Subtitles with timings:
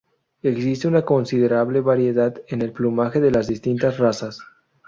[0.41, 4.39] Existe una considerable variedad en el plumaje de las distintas razas.